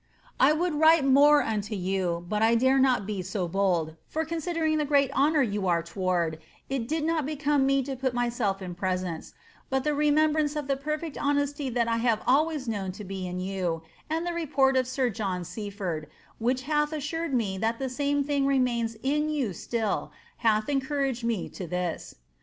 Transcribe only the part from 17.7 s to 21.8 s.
the same thing remains in jt» still, hath encouraged me to